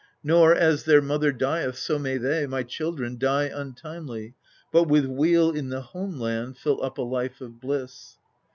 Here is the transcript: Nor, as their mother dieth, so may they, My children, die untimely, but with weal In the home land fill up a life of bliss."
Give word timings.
Nor, 0.23 0.55
as 0.55 0.85
their 0.85 0.99
mother 0.99 1.31
dieth, 1.31 1.77
so 1.77 1.99
may 1.99 2.17
they, 2.17 2.47
My 2.47 2.63
children, 2.63 3.19
die 3.19 3.43
untimely, 3.53 4.33
but 4.71 4.85
with 4.85 5.05
weal 5.05 5.51
In 5.51 5.69
the 5.69 5.81
home 5.81 6.19
land 6.19 6.57
fill 6.57 6.83
up 6.83 6.97
a 6.97 7.03
life 7.03 7.39
of 7.39 7.61
bliss." 7.61 8.17